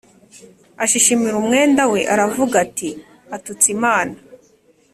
ashishimura 0.83 1.35
umwenda 1.41 1.83
we 1.91 2.01
aravuga 2.13 2.55
ati 2.65 2.89
atutse 3.35 3.67
Imana 3.75 4.15